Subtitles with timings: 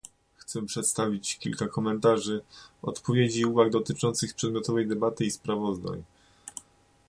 [0.35, 2.43] Chcę przedstawić kilka komentarzy,
[2.81, 6.03] odpowiedzi i uwag dotyczących przedmiotowej debaty i sprawozdań